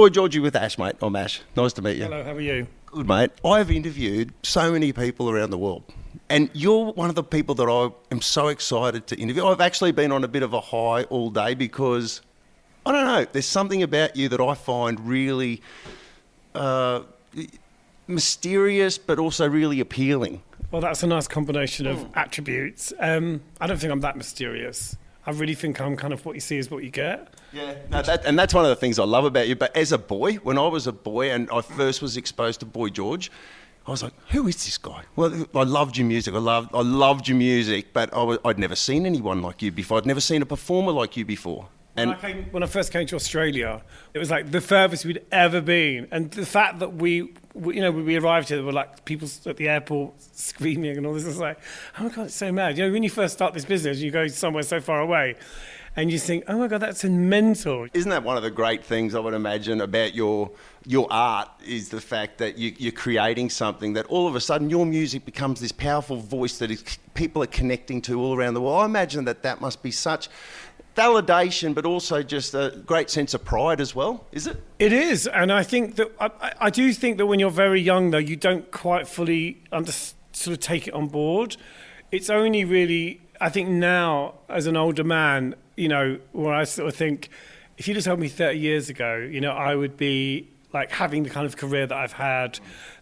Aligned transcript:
Boy 0.00 0.08
Georgie 0.08 0.38
with 0.38 0.56
Ash, 0.56 0.78
mate. 0.78 0.94
I'm 1.02 1.14
Ash. 1.14 1.42
Nice 1.54 1.74
to 1.74 1.82
meet 1.82 1.98
you. 1.98 2.04
Hello, 2.04 2.24
how 2.24 2.32
are 2.32 2.40
you? 2.40 2.66
Good, 2.86 3.06
mate. 3.06 3.32
I've 3.44 3.70
interviewed 3.70 4.32
so 4.42 4.72
many 4.72 4.94
people 4.94 5.28
around 5.28 5.50
the 5.50 5.58
world. 5.58 5.82
And 6.30 6.48
you're 6.54 6.92
one 6.92 7.10
of 7.10 7.16
the 7.16 7.22
people 7.22 7.54
that 7.56 7.68
I 7.68 7.90
am 8.10 8.22
so 8.22 8.48
excited 8.48 9.06
to 9.08 9.16
interview. 9.16 9.44
I've 9.44 9.60
actually 9.60 9.92
been 9.92 10.10
on 10.10 10.24
a 10.24 10.28
bit 10.28 10.42
of 10.42 10.54
a 10.54 10.60
high 10.62 11.02
all 11.10 11.28
day 11.28 11.52
because, 11.52 12.22
I 12.86 12.92
don't 12.92 13.04
know, 13.04 13.26
there's 13.30 13.44
something 13.44 13.82
about 13.82 14.16
you 14.16 14.30
that 14.30 14.40
I 14.40 14.54
find 14.54 15.06
really 15.06 15.60
uh, 16.54 17.02
mysterious 18.06 18.96
but 18.96 19.18
also 19.18 19.50
really 19.50 19.80
appealing. 19.80 20.40
Well, 20.70 20.80
that's 20.80 21.02
a 21.02 21.08
nice 21.08 21.28
combination 21.28 21.86
of 21.86 22.06
attributes. 22.14 22.94
Um, 23.00 23.42
I 23.60 23.66
don't 23.66 23.76
think 23.76 23.92
I'm 23.92 24.00
that 24.00 24.16
mysterious. 24.16 24.96
I 25.26 25.32
really 25.32 25.54
think 25.54 25.80
I'm 25.80 25.96
kind 25.96 26.12
of 26.12 26.24
what 26.24 26.34
you 26.34 26.40
see 26.40 26.56
is 26.56 26.70
what 26.70 26.82
you 26.82 26.90
get. 26.90 27.34
Yeah, 27.52 27.74
no, 27.90 28.00
that, 28.02 28.24
and 28.24 28.38
that's 28.38 28.54
one 28.54 28.64
of 28.64 28.70
the 28.70 28.76
things 28.76 28.98
I 28.98 29.04
love 29.04 29.24
about 29.24 29.48
you. 29.48 29.56
But 29.56 29.76
as 29.76 29.92
a 29.92 29.98
boy, 29.98 30.34
when 30.36 30.56
I 30.56 30.66
was 30.66 30.86
a 30.86 30.92
boy 30.92 31.30
and 31.30 31.48
I 31.50 31.60
first 31.60 32.00
was 32.00 32.16
exposed 32.16 32.60
to 32.60 32.66
Boy 32.66 32.88
George, 32.88 33.30
I 33.86 33.90
was 33.90 34.02
like, 34.02 34.12
"Who 34.28 34.46
is 34.48 34.64
this 34.64 34.78
guy?" 34.78 35.02
Well, 35.16 35.46
I 35.54 35.62
loved 35.64 35.96
your 35.96 36.06
music. 36.06 36.34
I 36.34 36.38
loved, 36.38 36.74
I 36.74 36.80
loved 36.82 37.28
your 37.28 37.36
music, 37.36 37.92
but 37.92 38.10
I'd 38.14 38.58
never 38.58 38.76
seen 38.76 39.04
anyone 39.04 39.42
like 39.42 39.62
you 39.62 39.70
before. 39.70 39.98
I'd 39.98 40.06
never 40.06 40.20
seen 40.20 40.42
a 40.42 40.46
performer 40.46 40.92
like 40.92 41.16
you 41.16 41.24
before. 41.24 41.68
When 41.94 42.10
I, 42.10 42.14
came, 42.14 42.44
when 42.52 42.62
I 42.62 42.66
first 42.66 42.92
came 42.92 43.06
to 43.08 43.16
Australia, 43.16 43.82
it 44.14 44.18
was 44.18 44.30
like 44.30 44.50
the 44.50 44.60
furthest 44.60 45.04
we'd 45.04 45.24
ever 45.32 45.60
been, 45.60 46.06
and 46.10 46.30
the 46.30 46.46
fact 46.46 46.78
that 46.78 46.94
we, 46.94 47.34
we 47.52 47.76
you 47.76 47.80
know, 47.80 47.90
we 47.90 48.16
arrived 48.16 48.48
here, 48.48 48.58
there 48.58 48.66
were 48.66 48.72
like 48.72 49.04
people 49.04 49.28
at 49.46 49.56
the 49.56 49.68
airport 49.68 50.14
screaming 50.32 50.96
and 50.96 51.06
all 51.06 51.14
this. 51.14 51.26
It's 51.26 51.38
like, 51.38 51.58
oh 51.98 52.04
my 52.04 52.08
god, 52.10 52.26
it's 52.26 52.34
so 52.34 52.52
mad. 52.52 52.78
You 52.78 52.86
know, 52.86 52.92
when 52.92 53.02
you 53.02 53.10
first 53.10 53.34
start 53.34 53.54
this 53.54 53.64
business, 53.64 53.98
you 53.98 54.10
go 54.10 54.28
somewhere 54.28 54.62
so 54.62 54.80
far 54.80 55.00
away, 55.00 55.34
and 55.96 56.12
you 56.12 56.18
think, 56.18 56.44
oh 56.46 56.58
my 56.58 56.68
god, 56.68 56.78
that's 56.78 57.02
a 57.02 57.10
mental. 57.10 57.88
isn't 57.92 58.10
that 58.10 58.22
one 58.22 58.36
of 58.36 58.44
the 58.44 58.50
great 58.50 58.84
things 58.84 59.14
I 59.14 59.18
would 59.18 59.34
imagine 59.34 59.80
about 59.80 60.14
your 60.14 60.50
your 60.86 61.08
art 61.10 61.50
is 61.66 61.90
the 61.90 62.00
fact 62.00 62.38
that 62.38 62.56
you, 62.56 62.74
you're 62.78 62.92
creating 62.92 63.50
something 63.50 63.92
that 63.94 64.06
all 64.06 64.26
of 64.26 64.34
a 64.34 64.40
sudden 64.40 64.70
your 64.70 64.86
music 64.86 65.24
becomes 65.24 65.60
this 65.60 65.72
powerful 65.72 66.16
voice 66.16 66.58
that 66.58 66.70
is, 66.70 66.82
people 67.14 67.42
are 67.42 67.48
connecting 67.48 68.00
to 68.02 68.18
all 68.18 68.34
around 68.34 68.54
the 68.54 68.62
world. 68.62 68.80
I 68.80 68.84
imagine 68.86 69.24
that 69.26 69.42
that 69.42 69.60
must 69.60 69.82
be 69.82 69.90
such 69.90 70.28
validation, 70.96 71.74
but 71.74 71.84
also 71.86 72.22
just 72.22 72.54
a 72.54 72.82
great 72.86 73.10
sense 73.10 73.34
of 73.34 73.44
pride 73.44 73.80
as 73.80 73.94
well. 73.94 74.26
Is 74.32 74.46
it? 74.46 74.62
It 74.78 74.92
is, 74.92 75.26
and 75.26 75.52
I 75.52 75.62
think 75.62 75.96
that 75.96 76.10
I, 76.20 76.52
I- 76.60 76.70
do 76.70 76.92
think 76.92 77.18
that 77.18 77.26
when 77.26 77.38
you're 77.40 77.50
very 77.50 77.80
young, 77.80 78.10
though, 78.10 78.18
you 78.18 78.36
don't 78.36 78.70
quite 78.70 79.06
fully 79.08 79.62
under, 79.72 79.92
sort 79.92 80.54
of 80.54 80.60
take 80.60 80.88
it 80.88 80.94
on 80.94 81.08
board. 81.08 81.56
It's 82.12 82.30
only 82.30 82.64
really, 82.64 83.20
I 83.40 83.48
think, 83.50 83.68
now 83.68 84.34
as 84.48 84.66
an 84.66 84.76
older 84.76 85.04
man, 85.04 85.54
you 85.76 85.88
know, 85.88 86.18
where 86.32 86.54
I 86.54 86.64
sort 86.64 86.88
of 86.88 86.94
think, 86.96 87.28
if 87.78 87.86
you 87.88 87.94
just 87.94 88.06
told 88.06 88.18
me 88.20 88.28
30 88.28 88.58
years 88.58 88.88
ago, 88.88 89.16
you 89.16 89.40
know, 89.40 89.52
I 89.52 89.74
would 89.74 89.96
be 89.96 90.48
like 90.72 90.90
having 90.92 91.22
the 91.24 91.30
kind 91.30 91.46
of 91.46 91.56
career 91.56 91.86
that 91.86 91.96
I've 91.96 92.12
had, 92.12 92.58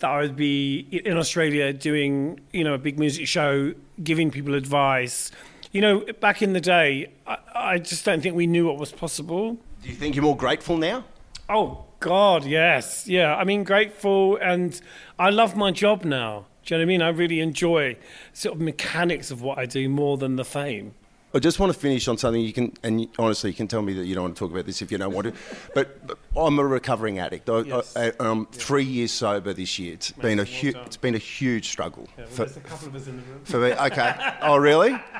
that 0.00 0.08
I 0.10 0.20
would 0.22 0.34
be 0.36 0.80
in 1.04 1.16
Australia 1.16 1.72
doing, 1.72 2.40
you 2.52 2.64
know, 2.64 2.74
a 2.74 2.78
big 2.78 2.98
music 2.98 3.26
show, 3.28 3.72
giving 4.02 4.30
people 4.30 4.54
advice. 4.54 5.30
You 5.72 5.80
know, 5.80 6.04
back 6.20 6.42
in 6.42 6.52
the 6.54 6.60
day, 6.60 7.12
I, 7.26 7.38
I 7.72 7.78
just 7.78 8.04
don't 8.04 8.20
think 8.22 8.36
we 8.36 8.46
knew 8.46 8.66
what 8.66 8.76
was 8.78 8.92
possible. 8.92 9.54
Do 9.82 9.88
you 9.88 9.94
think 9.94 10.14
you're 10.14 10.22
more 10.24 10.36
grateful 10.36 10.76
now? 10.76 11.04
Oh 11.48 11.84
God, 12.00 12.44
yes, 12.44 13.08
yeah. 13.08 13.34
I 13.34 13.44
mean, 13.44 13.64
grateful, 13.64 14.36
and 14.36 14.78
I 15.18 15.30
love 15.30 15.56
my 15.56 15.70
job 15.70 16.04
now. 16.04 16.44
Do 16.66 16.74
you 16.74 16.78
know 16.78 16.82
what 16.82 16.82
I 16.82 16.86
mean? 16.86 17.02
I 17.02 17.08
really 17.08 17.40
enjoy 17.40 17.96
sort 18.34 18.56
of 18.56 18.60
mechanics 18.60 19.30
of 19.30 19.40
what 19.40 19.56
I 19.58 19.64
do 19.64 19.88
more 19.88 20.18
than 20.18 20.36
the 20.36 20.44
fame. 20.44 20.92
I 21.34 21.38
just 21.38 21.58
want 21.58 21.72
to 21.72 21.78
finish 21.78 22.08
on 22.08 22.18
something 22.18 22.42
you 22.42 22.52
can, 22.52 22.74
and 22.82 23.08
honestly, 23.18 23.48
you 23.48 23.56
can 23.56 23.68
tell 23.68 23.80
me 23.80 23.94
that 23.94 24.04
you 24.04 24.14
don't 24.14 24.24
want 24.24 24.36
to 24.36 24.38
talk 24.38 24.50
about 24.52 24.66
this 24.66 24.82
if 24.82 24.92
you 24.92 24.98
don't 24.98 25.14
want 25.14 25.28
to. 25.28 25.32
But, 25.74 26.06
but 26.06 26.18
I'm 26.36 26.58
a 26.58 26.66
recovering 26.66 27.20
addict. 27.20 27.48
I, 27.48 27.60
Yes. 27.60 27.96
I, 27.96 28.12
I'm 28.20 28.44
three 28.48 28.84
years 28.84 29.12
sober 29.12 29.54
this 29.54 29.78
year. 29.78 29.94
It's 29.94 30.12
been 30.12 30.38
a 30.40 30.42
well 30.42 30.52
hu- 30.52 30.78
it's 30.84 30.98
been 30.98 31.14
a 31.14 31.24
huge 31.36 31.68
struggle 31.70 32.06
for, 32.28 32.44
There's 32.44 32.58
a 32.58 32.60
couple 32.60 32.88
of 32.88 32.94
us 32.96 33.06
in 33.06 33.16
the 33.16 33.22
room. 33.22 33.40
for 33.44 33.58
me. 33.60 33.72
Okay. 33.72 34.14
oh, 34.42 34.58
really? 34.58 34.94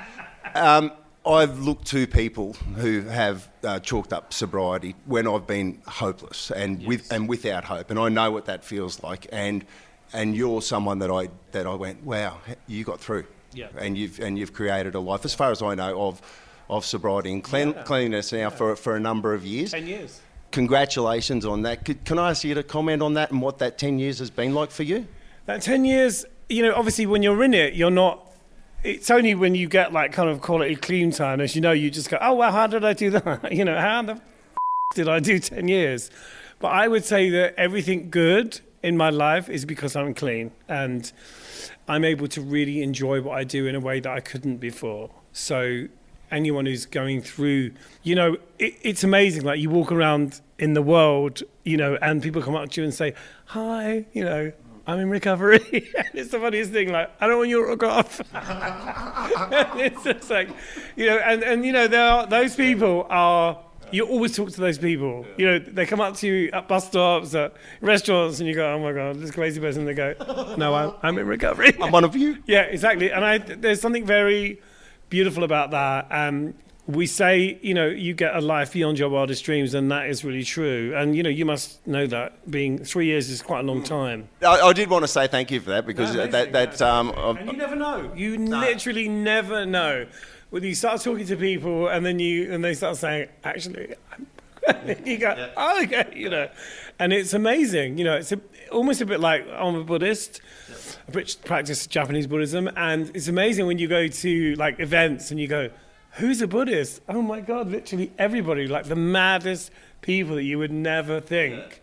Um, 0.54 0.92
I've 1.24 1.60
looked 1.60 1.86
to 1.88 2.06
people 2.06 2.54
who 2.76 3.02
have 3.02 3.48
uh, 3.62 3.78
chalked 3.78 4.12
up 4.12 4.32
sobriety 4.32 4.96
when 5.06 5.28
I've 5.28 5.46
been 5.46 5.80
hopeless 5.86 6.50
and 6.50 6.84
with 6.84 7.12
and 7.12 7.28
without 7.28 7.64
hope, 7.64 7.90
and 7.90 7.98
I 7.98 8.08
know 8.08 8.30
what 8.32 8.46
that 8.46 8.64
feels 8.64 9.02
like. 9.02 9.26
And 9.32 9.64
and 10.12 10.34
you're 10.34 10.60
someone 10.62 10.98
that 10.98 11.10
I 11.10 11.28
that 11.52 11.66
I 11.66 11.74
went, 11.74 12.02
wow, 12.04 12.38
you 12.66 12.82
got 12.84 12.98
through, 13.00 13.24
Yeah. 13.54 13.68
and 13.78 13.96
you've 13.96 14.18
and 14.18 14.36
you've 14.36 14.52
created 14.52 14.94
a 14.96 15.00
life, 15.00 15.24
as 15.24 15.32
far 15.34 15.52
as 15.52 15.62
I 15.62 15.74
know, 15.76 16.02
of 16.02 16.20
of 16.68 16.84
sobriety 16.84 17.32
and 17.32 17.44
clean, 17.44 17.72
cleanliness 17.84 18.32
now 18.32 18.50
for 18.50 18.74
for 18.74 18.96
a 18.96 19.00
number 19.00 19.32
of 19.32 19.44
years. 19.46 19.70
Ten 19.70 19.86
years. 19.86 20.20
Congratulations 20.50 21.46
on 21.46 21.62
that. 21.62 21.84
Could, 21.84 22.04
can 22.04 22.18
I 22.18 22.30
ask 22.30 22.44
you 22.44 22.54
to 22.54 22.62
comment 22.62 23.00
on 23.00 23.14
that 23.14 23.30
and 23.30 23.40
what 23.40 23.58
that 23.58 23.78
ten 23.78 23.98
years 23.98 24.18
has 24.18 24.28
been 24.30 24.54
like 24.54 24.70
for 24.70 24.82
you? 24.82 25.06
That 25.46 25.62
ten 25.62 25.84
years, 25.84 26.24
you 26.48 26.62
know, 26.62 26.74
obviously 26.74 27.06
when 27.06 27.22
you're 27.22 27.42
in 27.44 27.54
it, 27.54 27.74
you're 27.74 27.90
not. 27.92 28.28
It's 28.84 29.10
only 29.10 29.34
when 29.36 29.54
you 29.54 29.68
get 29.68 29.92
like 29.92 30.12
kind 30.12 30.28
of 30.28 30.40
quality 30.40 30.74
clean 30.74 31.12
time, 31.12 31.40
as 31.40 31.54
you 31.54 31.60
know, 31.60 31.70
you 31.70 31.88
just 31.90 32.10
go, 32.10 32.18
oh 32.20 32.34
well, 32.34 32.50
how 32.50 32.66
did 32.66 32.84
I 32.84 32.92
do 32.94 33.10
that? 33.10 33.52
You 33.52 33.64
know, 33.64 33.78
how 33.78 34.02
the 34.02 34.12
f- 34.12 34.20
did 34.94 35.08
I 35.08 35.20
do 35.20 35.38
ten 35.38 35.68
years? 35.68 36.10
But 36.58 36.68
I 36.68 36.88
would 36.88 37.04
say 37.04 37.30
that 37.30 37.54
everything 37.56 38.10
good 38.10 38.60
in 38.82 38.96
my 38.96 39.10
life 39.10 39.48
is 39.48 39.64
because 39.64 39.94
I'm 39.94 40.14
clean 40.14 40.50
and 40.68 41.10
I'm 41.86 42.04
able 42.04 42.26
to 42.28 42.40
really 42.40 42.82
enjoy 42.82 43.20
what 43.20 43.38
I 43.38 43.44
do 43.44 43.66
in 43.66 43.76
a 43.76 43.80
way 43.80 44.00
that 44.00 44.10
I 44.10 44.20
couldn't 44.20 44.56
before. 44.56 45.10
So 45.32 45.86
anyone 46.32 46.66
who's 46.66 46.86
going 46.86 47.20
through, 47.22 47.72
you 48.02 48.16
know, 48.16 48.36
it, 48.58 48.74
it's 48.82 49.04
amazing. 49.04 49.44
Like 49.44 49.60
you 49.60 49.70
walk 49.70 49.92
around 49.92 50.40
in 50.58 50.74
the 50.74 50.82
world, 50.82 51.42
you 51.64 51.76
know, 51.76 51.98
and 52.02 52.20
people 52.20 52.42
come 52.42 52.56
up 52.56 52.70
to 52.70 52.80
you 52.80 52.84
and 52.84 52.92
say, 52.94 53.14
"Hi," 53.46 54.06
you 54.12 54.24
know. 54.24 54.52
I'm 54.86 54.98
in 54.98 55.10
recovery. 55.10 55.60
and 55.96 56.08
it's 56.14 56.30
the 56.30 56.40
funniest 56.40 56.72
thing. 56.72 56.90
Like, 56.90 57.10
I 57.20 57.26
don't 57.26 57.38
want 57.38 57.50
you 57.50 57.62
to 57.62 57.68
your 57.68 57.70
autograph. 57.90 58.20
it's 59.76 60.02
just 60.04 60.30
like, 60.30 60.48
you 60.96 61.06
know, 61.06 61.18
and, 61.18 61.42
and 61.42 61.64
you 61.64 61.72
know, 61.72 61.86
there 61.86 62.08
are 62.08 62.26
those 62.26 62.56
people 62.56 63.06
are. 63.10 63.58
You 63.90 64.06
always 64.06 64.34
talk 64.34 64.50
to 64.52 64.60
those 64.60 64.78
people. 64.78 65.26
You 65.36 65.46
know, 65.46 65.58
they 65.58 65.84
come 65.84 66.00
up 66.00 66.16
to 66.16 66.26
you 66.26 66.50
at 66.52 66.66
bus 66.66 66.86
stops, 66.86 67.34
at 67.34 67.52
restaurants, 67.82 68.40
and 68.40 68.48
you 68.48 68.54
go, 68.54 68.72
"Oh 68.72 68.78
my 68.78 68.90
god, 68.90 69.16
this 69.16 69.30
crazy 69.30 69.60
person." 69.60 69.84
They 69.84 69.92
go, 69.92 70.14
"No, 70.56 70.72
I'm, 70.74 70.94
I'm 71.02 71.18
in 71.18 71.26
recovery." 71.26 71.74
I'm 71.78 71.92
one 71.92 72.04
of 72.04 72.16
you. 72.16 72.38
Yeah, 72.46 72.62
exactly. 72.62 73.12
And 73.12 73.22
I, 73.22 73.36
there's 73.36 73.82
something 73.82 74.06
very 74.06 74.62
beautiful 75.10 75.44
about 75.44 75.72
that. 75.72 76.06
Um, 76.10 76.54
we 76.86 77.06
say, 77.06 77.58
you 77.62 77.74
know, 77.74 77.86
you 77.86 78.12
get 78.12 78.34
a 78.34 78.40
life 78.40 78.72
beyond 78.72 78.98
your 78.98 79.08
wildest 79.08 79.44
dreams, 79.44 79.72
and 79.74 79.90
that 79.92 80.08
is 80.08 80.24
really 80.24 80.42
true. 80.42 80.92
And 80.96 81.16
you 81.16 81.22
know, 81.22 81.30
you 81.30 81.44
must 81.44 81.86
know 81.86 82.06
that 82.08 82.50
being 82.50 82.78
three 82.78 83.06
years 83.06 83.30
is 83.30 83.40
quite 83.40 83.60
a 83.60 83.62
long 83.62 83.82
time. 83.82 84.28
I, 84.42 84.60
I 84.60 84.72
did 84.72 84.90
want 84.90 85.04
to 85.04 85.08
say 85.08 85.28
thank 85.28 85.50
you 85.50 85.60
for 85.60 85.70
that 85.70 85.86
because 85.86 86.14
No, 86.14 86.26
that 86.26 86.52
that 86.52 86.82
um, 86.82 87.10
And 87.16 87.52
you 87.52 87.56
never 87.56 87.76
know. 87.76 88.10
You 88.16 88.36
literally 88.36 89.08
never 89.08 89.64
know. 89.64 90.06
When 90.50 90.62
you 90.64 90.74
start 90.74 91.00
talking 91.00 91.26
to 91.26 91.36
people, 91.36 91.88
and 91.88 92.04
then 92.04 92.18
you 92.18 92.52
and 92.52 92.64
they 92.64 92.74
start 92.74 92.96
saying, 92.96 93.28
"Actually," 93.44 93.94
I'm 94.12 94.26
you 95.06 95.18
go, 95.18 95.50
"Oh, 95.56 95.82
okay," 95.84 96.12
you 96.14 96.28
know, 96.30 96.48
and 96.98 97.12
it's 97.12 97.32
amazing. 97.32 97.96
You 97.96 98.04
know, 98.04 98.16
it's 98.16 98.32
a, 98.32 98.40
almost 98.70 99.00
a 99.00 99.06
bit 99.06 99.20
like 99.20 99.46
I'm 99.48 99.76
a 99.76 99.84
Buddhist. 99.84 100.40
I 101.08 101.12
pr- 101.12 101.20
practice 101.44 101.86
Japanese 101.86 102.26
Buddhism, 102.26 102.68
and 102.76 103.10
it's 103.14 103.28
amazing 103.28 103.66
when 103.66 103.78
you 103.78 103.88
go 103.88 104.08
to 104.08 104.54
like 104.56 104.78
events 104.80 105.30
and 105.30 105.40
you 105.40 105.48
go, 105.48 105.70
"Who's 106.12 106.40
a 106.42 106.46
Buddhist?" 106.46 107.00
Oh 107.08 107.22
my 107.22 107.40
God! 107.40 107.70
Literally 107.70 108.12
everybody, 108.18 108.66
like 108.66 108.86
the 108.86 108.96
maddest 108.96 109.70
people 110.00 110.36
that 110.36 110.44
you 110.44 110.58
would 110.58 110.72
never 110.72 111.20
think. 111.20 111.82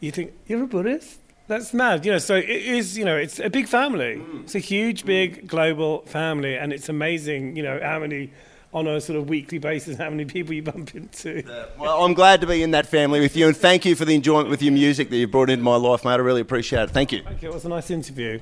You 0.00 0.10
think 0.10 0.32
you're 0.46 0.64
a 0.64 0.66
Buddhist? 0.66 1.18
That's 1.48 1.72
mad. 1.72 2.04
You 2.04 2.12
know, 2.12 2.18
so 2.18 2.36
it 2.36 2.48
is. 2.48 2.96
You 2.98 3.04
know, 3.04 3.16
it's 3.16 3.38
a 3.38 3.50
big 3.50 3.68
family. 3.68 4.16
Mm. 4.16 4.42
It's 4.42 4.54
a 4.54 4.60
huge, 4.60 5.02
mm. 5.02 5.06
big 5.06 5.48
global 5.48 6.02
family, 6.02 6.56
and 6.56 6.72
it's 6.72 6.88
amazing. 6.88 7.56
You 7.56 7.62
know 7.62 7.80
how 7.82 7.98
many 7.98 8.30
on 8.72 8.86
a 8.86 9.00
sort 9.00 9.18
of 9.18 9.28
weekly 9.28 9.58
basis, 9.58 9.96
how 9.96 10.10
many 10.10 10.24
people 10.24 10.52
you 10.52 10.62
bump 10.62 10.94
into. 10.94 11.42
Well, 11.78 12.04
I'm 12.04 12.14
glad 12.14 12.40
to 12.42 12.46
be 12.46 12.62
in 12.62 12.72
that 12.72 12.86
family 12.86 13.20
with 13.20 13.34
you, 13.36 13.46
and 13.46 13.56
thank 13.56 13.84
you 13.84 13.94
for 13.94 14.04
the 14.04 14.14
enjoyment 14.14 14.50
with 14.50 14.62
your 14.62 14.72
music 14.72 15.10
that 15.10 15.16
you've 15.16 15.30
brought 15.30 15.50
into 15.50 15.64
my 15.64 15.76
life, 15.76 16.04
mate. 16.04 16.12
I 16.12 16.16
really 16.16 16.42
appreciate 16.42 16.82
it. 16.82 16.90
Thank 16.90 17.12
you. 17.12 17.22
Thank 17.22 17.42
you. 17.42 17.48
It 17.50 17.54
was 17.54 17.64
a 17.64 17.70
nice 17.70 17.90
interview. 17.90 18.40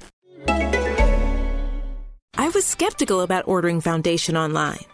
I 2.38 2.48
was 2.48 2.64
skeptical 2.64 3.22
about 3.22 3.46
ordering 3.46 3.80
foundation 3.80 4.36
online. 4.36 4.84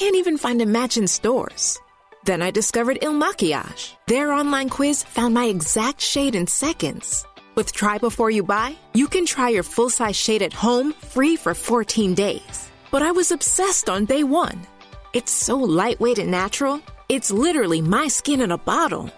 Can't 0.00 0.16
even 0.16 0.38
find 0.38 0.62
a 0.62 0.64
match 0.64 0.96
in 0.96 1.06
stores. 1.06 1.78
Then 2.24 2.40
I 2.40 2.50
discovered 2.50 3.00
Il 3.02 3.12
Makiage. 3.12 3.96
Their 4.06 4.32
online 4.32 4.70
quiz 4.70 5.02
found 5.02 5.34
my 5.34 5.44
exact 5.44 6.00
shade 6.00 6.34
in 6.34 6.46
seconds. 6.46 7.26
With 7.54 7.74
Try 7.74 7.98
Before 7.98 8.30
You 8.30 8.42
Buy, 8.42 8.76
you 8.94 9.08
can 9.08 9.26
try 9.26 9.50
your 9.50 9.62
full 9.62 9.90
size 9.90 10.16
shade 10.16 10.40
at 10.40 10.54
home 10.54 10.94
free 10.94 11.36
for 11.36 11.52
14 11.52 12.14
days. 12.14 12.70
But 12.90 13.02
I 13.02 13.12
was 13.12 13.30
obsessed 13.30 13.90
on 13.90 14.06
day 14.06 14.24
one. 14.24 14.66
It's 15.12 15.32
so 15.32 15.58
lightweight 15.58 16.18
and 16.18 16.30
natural, 16.30 16.80
it's 17.10 17.30
literally 17.30 17.82
my 17.82 18.08
skin 18.08 18.40
in 18.40 18.52
a 18.52 18.56
bottle. 18.56 19.10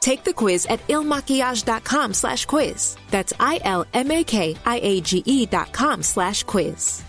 Take 0.00 0.24
the 0.24 0.34
quiz 0.34 0.66
at 0.66 0.86
ilmakiage.com 0.88 2.12
slash 2.12 2.44
quiz. 2.44 2.98
That's 3.10 3.32
I-L-M-A-K-I-A-G-E 3.40 3.86
dot 5.46 5.72
com 5.72 6.02
slash 6.02 6.42
quiz. 6.42 7.02